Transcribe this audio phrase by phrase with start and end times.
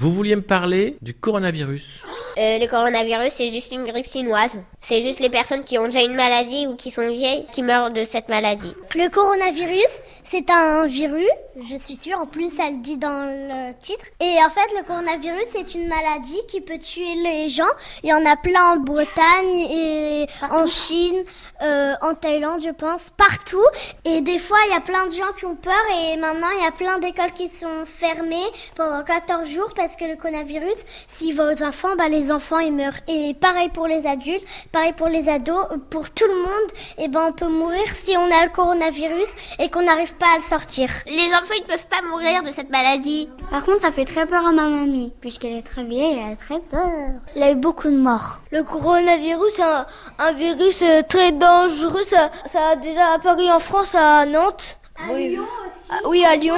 [0.00, 2.04] Vous vouliez me parler du coronavirus?
[2.38, 4.58] Euh, le coronavirus, c'est juste une grippe chinoise.
[4.82, 7.90] C'est juste les personnes qui ont déjà une maladie ou qui sont vieilles qui meurent
[7.90, 8.74] de cette maladie.
[8.94, 11.28] Le coronavirus, c'est un virus,
[11.70, 14.06] je suis sûre, en plus ça le dit dans le titre.
[14.20, 17.64] Et en fait, le coronavirus, c'est une maladie qui peut tuer les gens.
[18.02, 21.22] Il y en a plein en Bretagne et en Chine,
[21.62, 23.64] euh, en Thaïlande, je pense, partout.
[24.04, 25.72] Et des fois, il y a plein de gens qui ont peur
[26.02, 28.36] et maintenant, il y a plein d'écoles qui sont fermées
[28.76, 32.72] pendant 14 jours parce que le coronavirus, s'il va aux enfants, bah, les enfants, ils
[32.72, 33.00] meurent.
[33.08, 37.26] Et pareil pour les adultes, pareil pour les ados, pour tout le monde, et ben,
[37.28, 39.28] on peut mourir si on a le coronavirus
[39.58, 40.88] et qu'on n'arrive pas à le sortir.
[41.06, 43.28] Les enfants, ils ne peuvent pas mourir de cette maladie.
[43.50, 46.36] Par contre, ça fait très peur à ma mamie, puisqu'elle est très vieille, elle a
[46.36, 46.90] très peur.
[47.34, 48.40] Il a eu beaucoup de morts.
[48.50, 49.86] Le coronavirus, c'est un,
[50.18, 52.04] un virus euh, très dangereux.
[52.04, 54.76] Ça, ça a déjà apparu en France, à Nantes.
[54.96, 55.30] À oui.
[55.30, 55.90] Lyon aussi.
[55.90, 56.56] Ah, oui, à Lyon.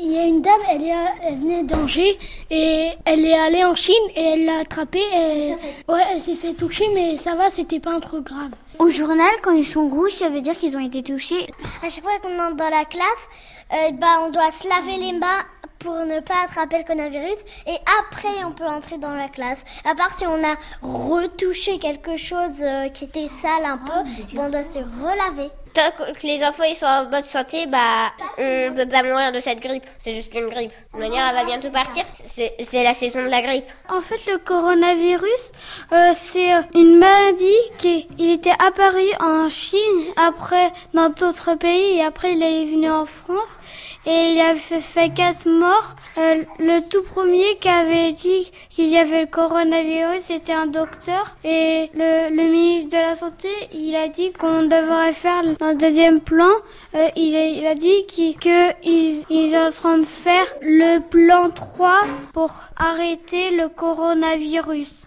[0.00, 2.16] Il y a une dame, elle, est, elle venait d'Angers
[2.50, 5.02] et elle est allée en Chine et elle l'a attrapée.
[5.12, 5.54] Et,
[5.90, 8.50] ouais, elle s'est fait toucher, mais ça va, c'était pas un truc grave.
[8.78, 11.50] Au journal, quand ils sont rouges, ça veut dire qu'ils ont été touchés.
[11.84, 13.28] À chaque fois qu'on entre dans la classe,
[13.72, 15.44] euh, bah, on doit se laver les mains
[15.80, 19.64] pour ne pas attraper le coronavirus et après on peut entrer dans la classe.
[19.84, 24.46] À part si on a retouché quelque chose euh, qui était sale un peu, bon,
[24.46, 25.50] on doit se relaver.
[25.78, 29.60] Que les enfants ils sont en bonne santé, bah on peut pas mourir de cette
[29.60, 29.84] grippe.
[30.00, 30.72] C'est juste une grippe.
[30.92, 32.04] De manière, elle va bientôt partir.
[32.26, 33.66] C'est la saison de la grippe.
[33.88, 35.52] En fait, le coronavirus,
[35.92, 39.78] euh, c'est une maladie qui il était apparu en Chine,
[40.16, 43.58] après dans d'autres pays, et après il est venu en France,
[44.04, 45.94] et il a fait, fait quatre morts.
[46.18, 51.36] Euh, le tout premier qui avait dit qu'il y avait le coronavirus, c'était un docteur,
[51.44, 55.76] et le, le ministre de la Santé, il a dit qu'on devrait faire dans le
[55.76, 56.50] deuxième plan,
[56.94, 58.36] euh, il, a, dit qu'ils
[58.82, 62.00] ils, ils sont en train de faire le plan 3
[62.32, 65.06] pour arrêter le coronavirus.